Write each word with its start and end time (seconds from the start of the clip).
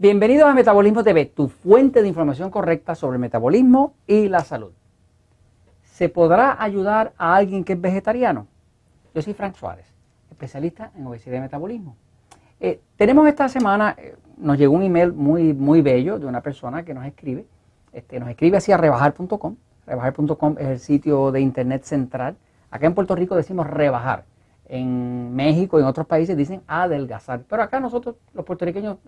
Bienvenidos 0.00 0.48
a 0.48 0.54
Metabolismo 0.54 1.04
TV, 1.04 1.26
tu 1.26 1.48
fuente 1.48 2.00
de 2.00 2.08
información 2.08 2.50
correcta 2.50 2.94
sobre 2.94 3.16
el 3.16 3.20
metabolismo 3.20 3.92
y 4.06 4.30
la 4.30 4.40
salud. 4.40 4.72
¿Se 5.82 6.08
podrá 6.08 6.56
ayudar 6.58 7.12
a 7.18 7.36
alguien 7.36 7.64
que 7.64 7.74
es 7.74 7.80
vegetariano? 7.82 8.46
Yo 9.14 9.20
soy 9.20 9.34
Frank 9.34 9.56
Suárez, 9.56 9.84
especialista 10.30 10.90
en 10.96 11.06
obesidad 11.06 11.36
y 11.36 11.40
metabolismo. 11.40 11.96
Eh, 12.60 12.80
tenemos 12.96 13.28
esta 13.28 13.46
semana, 13.50 13.94
eh, 13.98 14.16
nos 14.38 14.56
llegó 14.56 14.72
un 14.72 14.84
email 14.84 15.12
muy, 15.12 15.52
muy 15.52 15.82
bello 15.82 16.18
de 16.18 16.24
una 16.24 16.40
persona 16.40 16.82
que 16.82 16.94
nos 16.94 17.04
escribe, 17.04 17.44
este, 17.92 18.18
nos 18.20 18.30
escribe 18.30 18.56
hacia 18.56 18.78
rebajar.com. 18.78 19.56
Rebajar.com 19.86 20.56
es 20.58 20.66
el 20.66 20.78
sitio 20.78 21.30
de 21.30 21.42
internet 21.42 21.82
central. 21.82 22.38
Acá 22.70 22.86
en 22.86 22.94
Puerto 22.94 23.14
Rico 23.14 23.36
decimos 23.36 23.66
rebajar 23.66 24.24
en 24.70 25.34
México 25.34 25.78
y 25.78 25.82
en 25.82 25.88
otros 25.88 26.06
países 26.06 26.36
dicen 26.36 26.62
adelgazar. 26.68 27.42
Pero 27.48 27.62
acá 27.62 27.80
nosotros, 27.80 28.14
los 28.32 28.44
puertorriqueños, 28.44 28.98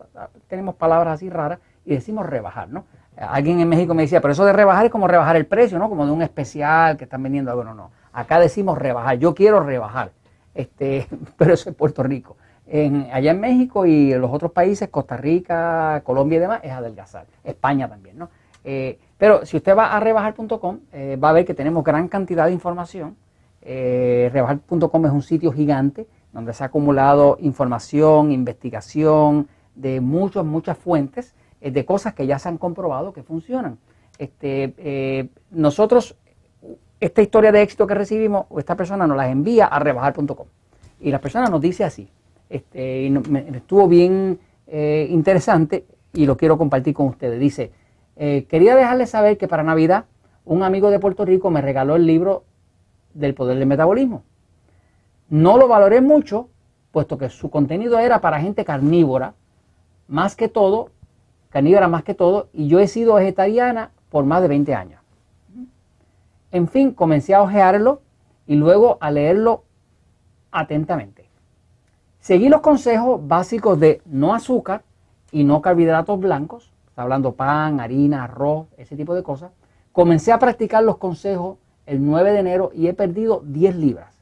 tenemos 0.49 0.75
palabras 0.75 1.15
así 1.15 1.31
raras 1.31 1.61
y 1.85 1.95
decimos 1.95 2.27
rebajar, 2.27 2.69
¿no? 2.69 2.85
Alguien 3.17 3.61
en 3.61 3.69
México 3.69 3.95
me 3.95 4.03
decía, 4.03 4.21
pero 4.21 4.33
eso 4.33 4.45
de 4.45 4.53
rebajar 4.53 4.87
es 4.87 4.91
como 4.91 5.07
rebajar 5.07 5.37
el 5.37 5.47
precio, 5.47 5.79
¿no? 5.79 5.89
Como 5.89 6.05
de 6.05 6.11
un 6.11 6.23
especial 6.23 6.97
que 6.97 7.05
están 7.05 7.23
vendiendo 7.23 7.51
algo. 7.53 7.63
No, 7.63 7.75
no. 7.75 7.91
Acá 8.13 8.41
decimos 8.41 8.77
rebajar. 8.77 9.19
Yo 9.19 9.35
quiero 9.35 9.61
rebajar. 9.61 10.11
Este, 10.53 11.07
pero 11.37 11.55
eso 11.55 11.71
es 11.71 11.77
Puerto 11.77 12.03
Rico. 12.03 12.37
En, 12.67 13.09
allá 13.13 13.31
en 13.31 13.41
México 13.41 13.87
y 13.87 14.13
en 14.13 14.21
los 14.21 14.33
otros 14.33 14.51
países, 14.51 14.89
Costa 14.89 15.17
Rica, 15.17 16.01
Colombia 16.05 16.39
y 16.39 16.41
demás, 16.41 16.61
es 16.65 16.73
adelgazar. 16.73 17.27
España 17.45 17.89
también, 17.89 18.19
¿no? 18.19 18.31
Eh, 18.65 18.99
pero 19.17 19.47
si 19.47 19.57
usted 19.57 19.77
va 19.77 19.97
a 19.97 20.01
rebajar.com, 20.01 20.81
eh, 20.93 21.17
va 21.23 21.31
a 21.31 21.33
ver 21.33 21.45
que 21.45 21.55
tenemos 21.55 21.85
gran 21.85 22.09
cantidad 22.09 22.47
de 22.47 22.53
información 22.53 23.17
eh, 23.65 24.29
rebajar.com 24.33 25.07
es 25.07 25.13
un 25.13 25.23
sitio 25.23 25.53
gigante 25.53 26.07
donde 26.33 26.53
se 26.53 26.65
ha 26.65 26.67
acumulado 26.67 27.37
información, 27.41 28.33
investigación 28.33 29.49
de 29.75 30.01
muchas, 30.01 30.45
muchas 30.45 30.77
fuentes 30.77 31.35
eh, 31.61 31.71
de 31.71 31.85
cosas 31.85 32.15
que 32.15 32.27
ya 32.27 32.39
se 32.39 32.49
han 32.49 32.59
comprobado 32.59 33.13
que 33.13 33.23
funcionan. 33.23 33.79
Este, 34.19 34.75
eh, 34.79 35.29
nosotros, 35.51 36.17
esta 37.01 37.23
historia 37.23 37.53
de 37.53 37.63
éxito 37.63 37.87
que 37.87 37.95
recibimos, 37.95 38.47
esta 38.59 38.77
persona 38.77 39.07
nos 39.07 39.17
las 39.17 39.31
envía 39.31 39.67
a 39.67 39.79
rebajar.com. 39.79 40.47
Y 41.01 41.11
la 41.11 41.21
persona 41.21 41.47
nos 41.47 41.61
dice 41.61 41.85
así, 41.85 42.09
este, 42.49 43.07
estuvo 43.55 43.89
bien 43.89 44.39
interesante 45.11 45.85
y 46.15 46.25
lo 46.25 46.37
quiero 46.37 46.57
compartir 46.57 46.95
con 46.95 47.09
ustedes. 47.09 47.39
Dice, 47.39 47.73
quería 48.17 48.77
dejarles 48.77 49.11
saber 49.11 49.37
que 49.37 49.49
para 49.49 49.63
Navidad 49.63 50.07
un 50.45 50.63
amigo 50.63 50.91
de 50.91 50.99
Puerto 50.99 51.25
Rico 51.25 51.51
me 51.51 51.61
regaló 51.61 51.97
el 51.97 52.07
libro 52.07 52.45
del 53.15 53.35
poder 53.35 53.59
del 53.59 53.67
metabolismo. 53.67 54.25
No 55.29 55.57
lo 55.57 55.69
valoré 55.69 56.01
mucho, 56.01 56.49
puesto 56.91 57.19
que 57.19 57.29
su 57.29 57.51
contenido 57.51 57.99
era 57.99 58.21
para 58.21 58.41
gente 58.41 58.65
carnívora, 58.65 59.35
más 60.09 60.37
que 60.37 60.49
todo, 60.49 60.91
carnívora 61.49 61.89
más 61.89 62.05
que 62.05 62.15
todo, 62.15 62.49
y 62.53 62.69
yo 62.69 62.81
he 62.81 62.87
sido 62.87 63.15
vegetariana 63.15 63.91
por 64.11 64.25
más 64.25 64.43
de 64.43 64.49
20 64.49 64.75
años. 64.75 65.01
En 66.51 66.69
fin, 66.69 66.93
comencé 66.93 67.35
a 67.35 67.43
ojearlo 67.43 68.03
y 68.47 68.57
luego 68.57 68.99
a 69.01 69.11
leerlo 69.11 69.65
atentamente. 70.51 71.31
Seguí 72.21 72.49
los 72.49 72.61
consejos 72.61 73.27
básicos 73.27 73.81
de 73.81 74.03
no 74.05 74.35
azúcar 74.35 74.85
y 75.33 75.45
no 75.45 75.63
carbohidratos 75.63 76.21
blancos, 76.21 76.71
está 76.89 77.03
hablando 77.03 77.33
pan, 77.33 77.81
harina, 77.81 78.25
arroz, 78.25 78.67
ese 78.77 78.97
tipo 78.97 79.15
de 79.15 79.23
cosas. 79.23 79.51
Comencé 79.93 80.31
a 80.31 80.39
practicar 80.39 80.85
los 80.85 80.99
consejos 80.99 81.57
el 81.87 82.05
9 82.05 82.33
de 82.33 82.39
enero 82.39 82.71
y 82.75 82.87
he 82.87 82.95
perdido 82.95 83.43
10 83.45 83.77
libras. 83.77 84.15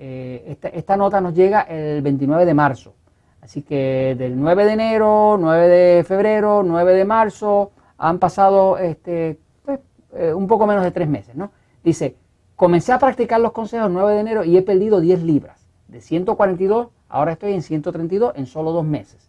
Eh, 0.00 0.56
esta, 0.72 0.96
nota 0.96 1.20
nos 1.20 1.34
llega 1.34 1.62
el 1.62 2.02
29 2.02 2.46
de 2.46 2.54
marzo. 2.54 2.94
Así 3.40 3.62
que 3.62 4.14
del 4.18 4.38
9 4.38 4.64
de 4.64 4.72
enero, 4.72 5.36
9 5.38 5.68
de 5.68 6.04
febrero, 6.04 6.62
9 6.64 6.94
de 6.94 7.04
marzo, 7.04 7.72
han 7.96 8.18
pasado 8.18 8.78
este, 8.78 9.38
pues, 9.64 9.80
eh, 10.14 10.32
un 10.32 10.46
poco 10.46 10.66
menos 10.66 10.84
de 10.84 10.90
tres 10.90 11.08
meses. 11.08 11.34
¿no? 11.34 11.50
Dice, 11.82 12.16
comencé 12.56 12.92
a 12.92 12.98
practicar 12.98 13.40
los 13.40 13.52
consejos 13.52 13.88
el 13.88 13.92
9 13.92 14.14
de 14.14 14.20
enero 14.20 14.44
y 14.44 14.56
he 14.56 14.62
perdido 14.62 15.00
10 15.00 15.22
libras. 15.22 15.66
De 15.88 16.00
142, 16.00 16.88
ahora 17.08 17.32
estoy 17.32 17.52
en 17.54 17.62
132 17.62 18.34
en 18.36 18.46
solo 18.46 18.72
dos 18.72 18.84
meses. 18.84 19.28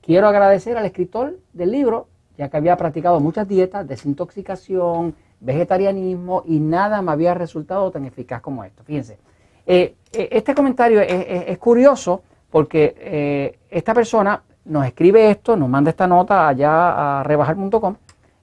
Quiero 0.00 0.26
agradecer 0.26 0.76
al 0.78 0.86
escritor 0.86 1.38
del 1.52 1.70
libro, 1.70 2.08
ya 2.38 2.48
que 2.48 2.56
había 2.56 2.76
practicado 2.76 3.20
muchas 3.20 3.46
dietas, 3.46 3.86
desintoxicación, 3.86 5.14
vegetarianismo 5.40 6.42
y 6.46 6.58
nada 6.58 7.02
me 7.02 7.12
había 7.12 7.34
resultado 7.34 7.90
tan 7.90 8.04
eficaz 8.04 8.40
como 8.40 8.64
esto. 8.64 8.82
Fíjense, 8.84 9.18
eh, 9.66 9.94
eh, 10.12 10.28
este 10.32 10.54
comentario 10.54 11.00
es, 11.00 11.58
curioso 11.58 12.22
porque 12.50 12.94
eh, 12.98 13.58
esta 13.70 13.94
persona 13.94 14.42
nos 14.64 14.86
escribe 14.86 15.30
esto, 15.30 15.56
nos 15.56 15.68
manda 15.68 15.90
esta 15.90 16.06
nota 16.06 16.48
allá 16.48 17.20
a 17.20 17.22
rebajar.com. 17.22 17.96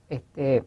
Este, 0.07 0.63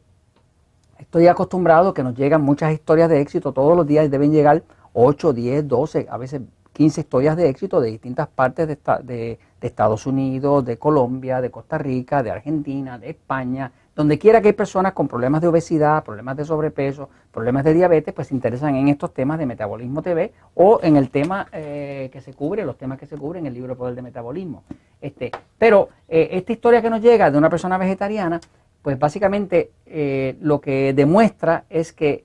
estoy 0.98 1.26
acostumbrado 1.28 1.94
que 1.94 2.02
nos 2.02 2.14
llegan 2.14 2.42
muchas 2.42 2.72
historias 2.72 3.08
de 3.08 3.20
éxito, 3.20 3.52
todos 3.52 3.76
los 3.76 3.86
días 3.86 4.10
deben 4.10 4.32
llegar 4.32 4.62
8, 4.92 5.32
10, 5.32 5.68
12, 5.68 6.06
a 6.10 6.16
veces 6.16 6.42
15 6.72 7.00
historias 7.00 7.36
de 7.36 7.48
éxito 7.48 7.80
de 7.80 7.90
distintas 7.90 8.28
partes 8.28 8.68
de, 8.68 8.78
de 9.04 9.38
Estados 9.60 10.06
Unidos, 10.06 10.64
de 10.64 10.78
Colombia, 10.78 11.40
de 11.40 11.50
Costa 11.50 11.78
Rica, 11.78 12.22
de 12.22 12.30
Argentina, 12.30 12.98
de 12.98 13.10
España, 13.10 13.72
donde 13.98 14.16
quiera 14.16 14.40
que 14.40 14.46
hay 14.46 14.54
personas 14.54 14.92
con 14.92 15.08
problemas 15.08 15.40
de 15.40 15.48
obesidad, 15.48 16.04
problemas 16.04 16.36
de 16.36 16.44
sobrepeso, 16.44 17.08
problemas 17.32 17.64
de 17.64 17.74
diabetes, 17.74 18.14
pues 18.14 18.28
se 18.28 18.34
interesan 18.36 18.76
en 18.76 18.86
estos 18.86 19.12
temas 19.12 19.40
de 19.40 19.46
Metabolismo 19.46 20.02
TV 20.02 20.32
o 20.54 20.78
en 20.84 20.96
el 20.96 21.10
tema 21.10 21.48
eh, 21.50 22.08
que 22.12 22.20
se 22.20 22.32
cubre, 22.32 22.64
los 22.64 22.78
temas 22.78 22.96
que 23.00 23.06
se 23.06 23.16
cubren 23.16 23.42
en 23.42 23.46
el 23.48 23.54
libro 23.54 23.76
Poder 23.76 23.96
de 23.96 24.02
Metabolismo. 24.02 24.62
Este, 25.00 25.32
pero 25.58 25.88
eh, 26.06 26.28
esta 26.30 26.52
historia 26.52 26.80
que 26.80 26.90
nos 26.90 27.02
llega 27.02 27.28
de 27.32 27.38
una 27.38 27.50
persona 27.50 27.76
vegetariana, 27.76 28.40
pues 28.82 28.96
básicamente 29.00 29.72
eh, 29.84 30.36
lo 30.40 30.60
que 30.60 30.92
demuestra 30.94 31.64
es 31.68 31.92
que 31.92 32.22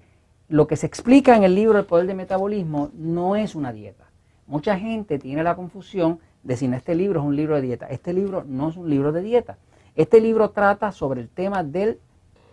lo 0.49 0.67
que 0.67 0.75
se 0.75 0.85
explica 0.85 1.35
en 1.35 1.41
el 1.41 1.55
libro 1.55 1.79
El 1.79 1.85
Poder 1.85 2.05
de 2.05 2.13
Metabolismo 2.13 2.91
no 2.93 3.35
es 3.35 3.55
una 3.55 3.73
dieta. 3.73 4.05
Mucha 4.45 4.77
gente 4.77 5.17
tiene 5.17 5.41
la 5.41 5.55
confusión 5.55 6.19
de 6.43 6.55
si 6.55 6.67
este 6.67 6.93
libro 6.93 7.21
es 7.21 7.25
un 7.25 7.35
libro 7.35 7.55
de 7.55 7.63
dieta. 7.63 7.87
Este 7.87 8.13
libro 8.13 8.43
no 8.47 8.69
es 8.69 8.77
un 8.77 8.91
libro 8.91 9.11
de 9.11 9.23
dieta. 9.23 9.57
Este 9.95 10.19
libro 10.19 10.49
trata 10.49 10.91
sobre 10.91 11.21
el 11.21 11.29
tema 11.29 11.63
del 11.63 11.99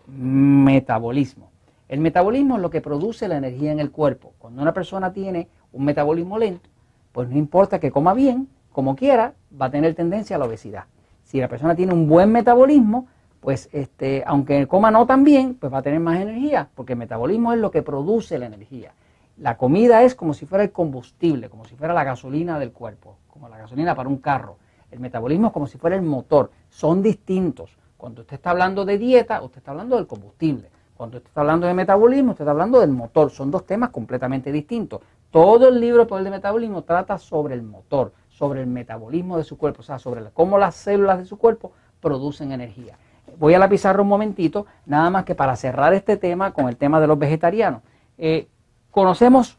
metabolismo. 0.07 1.51
El 1.89 2.01
metabolismo 2.01 2.57
es 2.57 2.63
lo 2.63 2.69
que 2.69 2.83
produce 2.83 3.29
la 3.29 3.39
energía 3.39 3.73
en 3.73 3.81
el 3.81 3.91
cuerpo. 3.91 4.35
Cuando 4.39 4.61
una 4.61 4.75
persona 4.75 5.13
tiene 5.15 5.49
un 5.73 5.87
metabolismo 5.87 6.39
lento, 6.39 6.69
pues 7.13 7.31
no 7.31 7.39
importa 7.39 7.81
que 7.81 7.91
coma 7.91 8.13
bien, 8.13 8.49
como 8.73 8.95
quiera, 8.95 9.33
va 9.59 9.67
a 9.67 9.71
tener 9.71 9.95
tendencia 9.95 10.37
a 10.37 10.39
la 10.39 10.45
obesidad. 10.45 10.85
Si 11.25 11.41
la 11.41 11.49
persona 11.49 11.75
tiene 11.75 11.95
un 11.95 12.07
buen 12.09 12.31
metabolismo, 12.31 13.07
pues 13.41 13.71
este, 13.73 14.23
aunque 14.27 14.67
coma 14.67 14.91
no 14.91 15.07
tan 15.07 15.25
bien, 15.25 15.55
pues 15.55 15.73
va 15.73 15.79
a 15.79 15.83
tener 15.83 16.01
más 16.01 16.21
energía, 16.21 16.69
porque 16.75 16.93
el 16.93 16.99
metabolismo 16.99 17.55
es 17.55 17.59
lo 17.59 17.71
que 17.71 17.83
produce 17.83 18.39
la 18.39 18.47
energía. 18.47 18.93
La 19.39 19.57
comida 19.57 20.03
es 20.03 20.15
como 20.15 20.35
si 20.35 20.45
fuera 20.45 20.63
el 20.63 20.73
combustible, 20.73 21.49
como 21.49 21.65
si 21.65 21.75
fuera 21.75 21.95
la 21.95 22.05
gasolina 22.05 22.59
del 22.59 22.73
cuerpo, 22.73 23.17
como 23.29 23.49
la 23.49 23.57
gasolina 23.57 23.95
para 23.95 24.11
un 24.11 24.19
carro. 24.19 24.59
El 24.91 25.01
metabolismo 25.01 25.49
es 25.49 25.53
como 25.53 25.67
si 25.67 25.79
fuera 25.79 25.97
el 25.97 26.03
motor, 26.03 26.51
son 26.69 27.03
distintos. 27.03 27.77
Cuando 27.97 28.23
usted 28.23 28.35
está 28.35 28.51
hablando 28.51 28.85
de 28.85 28.99
dieta, 28.99 29.43
usted 29.43 29.59
está 29.59 29.71
hablando 29.71 29.97
del 29.97 30.07
combustible. 30.07 30.71
Cuando 30.97 31.19
usted 31.19 31.29
está 31.29 31.43
hablando 31.43 31.67
de 31.67 31.75
metabolismo, 31.75 32.33
usted 32.33 32.45
está 32.45 32.51
hablando 32.51 32.81
del 32.81 32.91
motor. 32.91 33.31
Son 33.31 33.51
dos 33.51 33.67
temas 33.67 33.91
completamente 33.91 34.51
distintos. 34.53 35.01
Todo 35.31 35.69
el 35.69 35.81
libro 35.81 36.07
Poder 36.07 36.25
de 36.25 36.31
Metabolismo 36.31 36.83
trata 36.83 37.19
sobre 37.19 37.55
el 37.55 37.63
motor, 37.63 38.13
sobre 38.29 38.61
el 38.61 38.67
metabolismo 38.67 39.37
de 39.39 39.45
su 39.45 39.57
cuerpo, 39.57 39.81
o 39.81 39.83
sea, 39.83 39.99
sobre 39.99 40.23
cómo 40.33 40.59
las 40.59 40.75
células 40.75 41.19
de 41.19 41.25
su 41.25 41.39
cuerpo 41.39 41.73
producen 42.01 42.53
energía. 42.53 42.99
Voy 43.39 43.55
a 43.55 43.59
la 43.59 43.69
pizarra 43.69 44.03
un 44.03 44.09
momentito, 44.09 44.67
nada 44.87 45.09
más 45.09 45.25
que 45.25 45.35
para 45.35 45.57
cerrar 45.57 45.95
este 45.95 46.17
tema 46.17 46.53
con 46.53 46.69
el 46.69 46.77
tema 46.77 47.01
de 47.01 47.07
los 47.07 47.19
vegetarianos. 47.19 47.83
Eh, 48.19 48.49
conocemos 48.91 49.59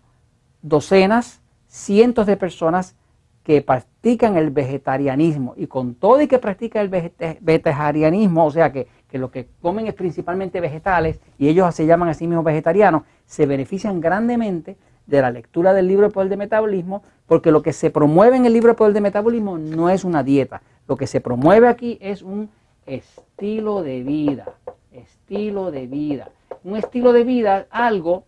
docenas, 0.62 1.42
cientos 1.68 2.26
de 2.26 2.38
personas 2.38 2.96
que 3.44 3.62
practican 3.62 4.38
el 4.38 4.52
vegetarianismo 4.52 5.54
y 5.58 5.68
con 5.68 5.96
todo 5.96 6.22
y 6.22 6.28
que 6.28 6.40
practican 6.40 6.84
el 6.84 7.38
vegetarianismo, 7.42 8.46
o 8.46 8.52
sea 8.52 8.72
que, 8.72 8.88
lo 9.14 9.30
que 9.30 9.48
comen 9.62 9.88
es 9.88 9.94
principalmente 9.94 10.62
vegetales 10.62 11.20
y 11.38 11.50
ellos 11.50 11.74
se 11.76 11.86
llaman 11.86 12.10
a 12.10 12.14
sí 12.14 12.28
mismos 12.28 12.46
vegetarianos, 12.46 13.04
se 13.26 13.46
benefician 13.46 14.00
grandemente 14.00 14.78
de 15.06 15.22
la 15.22 15.32
lectura 15.32 15.74
del 15.74 15.88
libro 15.88 16.08
de 16.08 16.14
poder 16.14 16.30
de 16.30 16.38
metabolismo, 16.38 17.04
porque 17.26 17.52
lo 17.52 17.62
que 17.62 17.74
se 17.74 17.90
promueve 17.90 18.38
en 18.38 18.46
el 18.46 18.54
libro 18.54 18.70
de 18.70 18.78
poder 18.78 18.94
de 18.94 19.02
metabolismo 19.02 19.58
no 19.58 19.90
es 19.90 20.06
una 20.06 20.24
dieta, 20.24 20.62
lo 20.88 20.96
que 20.96 21.08
se 21.08 21.20
promueve 21.20 21.68
aquí 21.68 21.98
es 22.00 22.22
un 22.22 22.50
estilo 22.86 23.82
de 23.82 24.04
vida, 24.04 24.46
estilo 24.92 25.72
de 25.72 25.88
vida, 25.88 26.30
un 26.64 26.78
estilo 26.78 27.12
de 27.12 27.24
vida, 27.24 27.66
algo 27.70 28.24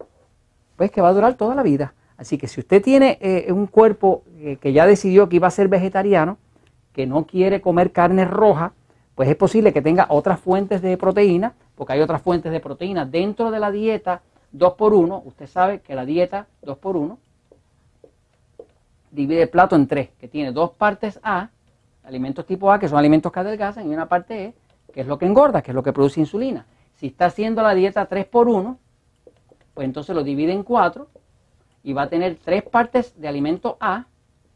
pues 0.75 0.91
que 0.91 1.01
va 1.01 1.09
a 1.09 1.13
durar 1.13 1.35
toda 1.35 1.55
la 1.55 1.63
vida. 1.63 1.93
Así 2.17 2.37
que 2.37 2.47
si 2.47 2.59
usted 2.59 2.81
tiene 2.81 3.17
eh, 3.21 3.51
un 3.51 3.67
cuerpo 3.67 4.23
eh, 4.37 4.57
que 4.57 4.73
ya 4.73 4.85
decidió 4.85 5.29
que 5.29 5.37
iba 5.37 5.47
a 5.47 5.51
ser 5.51 5.67
vegetariano, 5.67 6.37
que 6.93 7.07
no 7.07 7.25
quiere 7.25 7.61
comer 7.61 7.91
carne 7.91 8.25
roja, 8.25 8.73
pues 9.15 9.29
es 9.29 9.35
posible 9.35 9.73
que 9.73 9.81
tenga 9.81 10.05
otras 10.09 10.39
fuentes 10.39 10.81
de 10.81 10.97
proteína, 10.97 11.53
porque 11.75 11.93
hay 11.93 12.01
otras 12.01 12.21
fuentes 12.21 12.51
de 12.51 12.59
proteína 12.59 13.05
dentro 13.05 13.51
de 13.51 13.59
la 13.59 13.71
dieta 13.71 14.21
2x1. 14.55 15.21
Usted 15.25 15.47
sabe 15.47 15.81
que 15.81 15.95
la 15.95 16.05
dieta 16.05 16.47
2x1 16.63 17.17
divide 19.11 19.43
el 19.43 19.49
plato 19.49 19.75
en 19.75 19.87
tres, 19.87 20.09
que 20.19 20.27
tiene 20.27 20.51
dos 20.51 20.71
partes 20.71 21.19
A 21.23 21.49
alimentos 22.03 22.45
tipo 22.45 22.71
A, 22.71 22.79
que 22.79 22.89
son 22.89 22.97
alimentos 22.97 23.31
que 23.31 23.39
adelgazan, 23.39 23.89
y 23.89 23.93
una 23.93 24.07
parte 24.07 24.45
E, 24.45 24.53
que 24.93 25.01
es 25.01 25.07
lo 25.07 25.17
que 25.17 25.25
engorda, 25.25 25.61
que 25.61 25.71
es 25.71 25.75
lo 25.75 25.83
que 25.83 25.93
produce 25.93 26.19
insulina. 26.19 26.65
Si 26.95 27.07
está 27.07 27.25
haciendo 27.25 27.61
la 27.61 27.73
dieta 27.73 28.05
3 28.05 28.25
por 28.25 28.49
1, 28.49 28.77
pues 29.73 29.85
entonces 29.85 30.15
lo 30.15 30.23
divide 30.23 30.51
en 30.51 30.63
4 30.63 31.07
y 31.83 31.93
va 31.93 32.03
a 32.03 32.09
tener 32.09 32.37
tres 32.43 32.63
partes 32.63 33.19
de 33.19 33.27
alimento 33.27 33.77
A, 33.79 34.05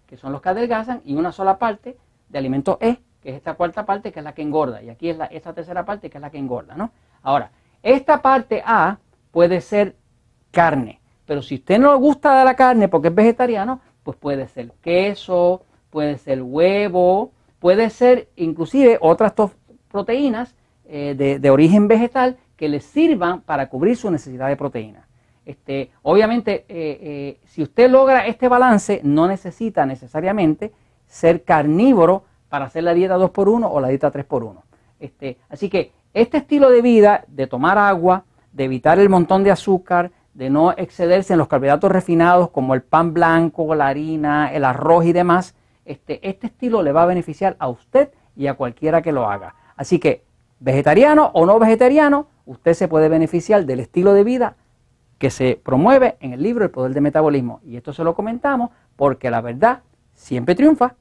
que 0.08 0.18
son 0.18 0.32
los 0.32 0.42
que 0.42 0.50
adelgazan, 0.50 1.02
y 1.06 1.16
una 1.16 1.32
sola 1.32 1.60
parte 1.60 1.98
de 2.30 2.38
alimento 2.38 2.78
E, 2.82 2.98
que 3.22 3.30
es 3.30 3.36
esta 3.36 3.56
cuarta 3.56 3.86
parte, 3.86 4.12
que 4.12 4.20
es 4.20 4.24
la 4.24 4.34
que 4.34 4.42
engorda. 4.42 4.82
Y 4.82 4.90
aquí 4.90 5.10
es 5.10 5.18
la, 5.18 5.26
esta 5.26 5.54
tercera 5.54 5.86
parte, 5.86 6.10
que 6.10 6.18
es 6.18 6.22
la 6.22 6.30
que 6.30 6.38
engorda, 6.38 6.76
¿no? 6.76 6.92
Ahora, 7.22 7.52
esta 7.84 8.22
parte 8.22 8.64
A 8.66 8.98
puede 9.32 9.62
ser 9.62 9.96
carne, 10.52 11.02
pero 11.26 11.42
si 11.42 11.56
usted 11.56 11.78
no 11.78 11.92
le 11.92 12.00
gusta 12.00 12.44
la 12.44 12.56
carne 12.56 12.88
porque 12.88 13.10
es 13.10 13.16
vegetariano, 13.16 13.82
pues 14.04 14.18
puede 14.18 14.48
ser 14.48 14.72
queso, 14.82 15.64
puede 15.90 16.18
ser 16.18 16.42
huevo, 16.42 17.34
puede 17.60 17.90
ser 17.90 18.30
inclusive 18.36 18.98
otras 19.02 19.34
proteínas 19.90 20.56
eh, 20.86 21.40
de, 21.42 21.50
origen 21.50 21.88
vegetal 21.88 22.38
que 22.56 22.70
le 22.70 22.80
sirvan 22.80 23.42
para 23.42 23.68
cubrir 23.68 23.98
su 23.98 24.10
necesidad 24.10 24.48
de 24.48 24.56
proteína. 24.56 25.07
Este, 25.48 25.92
obviamente, 26.02 26.66
eh, 26.68 27.00
eh, 27.02 27.40
si 27.46 27.64
usted 27.64 27.90
logra 27.90 28.28
este 28.28 28.50
balance, 28.50 29.00
no 29.06 29.30
necesita 29.30 29.86
necesariamente 29.86 30.74
ser 31.08 31.46
carnívoro 31.46 32.26
para 32.50 32.66
hacer 32.66 32.84
la 32.84 32.94
dieta 32.94 33.18
2x1 33.18 33.66
o 33.72 33.80
la 33.80 33.88
dieta 33.88 34.12
3x1. 34.12 34.58
Este, 35.00 35.38
así 35.48 35.70
que 35.70 35.94
este 36.14 36.40
estilo 36.40 36.70
de 36.70 36.82
vida, 36.82 37.24
de 37.30 37.48
tomar 37.48 37.78
agua, 37.78 38.26
de 38.52 38.66
evitar 38.66 39.00
el 39.00 39.08
montón 39.08 39.46
de 39.46 39.52
azúcar, 39.52 40.12
de 40.34 40.50
no 40.50 40.74
excederse 40.74 41.32
en 41.32 41.40
los 41.40 41.48
carbohidratos 41.48 41.94
refinados 41.94 42.50
como 42.50 42.74
el 42.74 42.82
pan 42.82 43.14
blanco, 43.14 43.74
la 43.74 43.88
harina, 43.88 44.52
el 44.52 44.66
arroz 44.66 45.06
y 45.06 45.14
demás, 45.14 45.56
este, 45.86 46.20
este 46.28 46.48
estilo 46.48 46.84
le 46.84 46.92
va 46.92 47.04
a 47.04 47.06
beneficiar 47.06 47.56
a 47.60 47.70
usted 47.70 48.10
y 48.36 48.48
a 48.48 48.56
cualquiera 48.56 49.02
que 49.02 49.14
lo 49.14 49.30
haga. 49.30 49.56
Así 49.78 49.98
que, 49.98 50.26
vegetariano 50.60 51.32
o 51.34 51.46
no 51.46 51.58
vegetariano, 51.58 52.28
usted 52.46 52.74
se 52.74 52.90
puede 52.90 53.08
beneficiar 53.08 53.66
del 53.66 53.80
estilo 53.80 54.14
de 54.14 54.26
vida 54.26 54.58
que 55.18 55.30
se 55.30 55.60
promueve 55.64 56.18
en 56.20 56.34
el 56.34 56.44
libro 56.44 56.64
El 56.66 56.72
Poder 56.72 56.94
del 56.94 57.04
Metabolismo. 57.04 57.60
Y 57.64 57.78
esto 57.78 57.94
se 57.94 58.04
lo 58.04 58.16
comentamos 58.16 58.72
porque 58.96 59.32
la 59.32 59.42
verdad 59.42 59.84
siempre 60.14 60.56
triunfa. 60.56 60.96